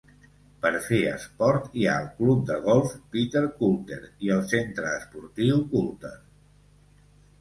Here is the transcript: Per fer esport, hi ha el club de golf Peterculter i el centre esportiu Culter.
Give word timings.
Per 0.61 0.69
fer 0.85 1.01
esport, 1.09 1.67
hi 1.81 1.85
ha 1.91 1.97
el 2.03 2.07
club 2.21 2.41
de 2.51 2.57
golf 2.65 2.95
Peterculter 3.17 3.99
i 4.29 4.33
el 4.37 4.43
centre 4.55 4.95
esportiu 5.05 5.63
Culter. 5.75 6.17